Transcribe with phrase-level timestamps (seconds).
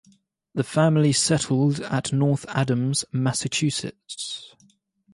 [0.55, 4.55] The family settled at North Adams, Massachusetts.